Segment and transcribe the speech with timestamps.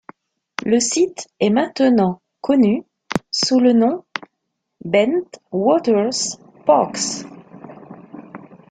[0.65, 2.83] Le site est maintenant connu
[3.29, 4.03] sous le nom
[4.83, 7.27] Bentwaters Parks.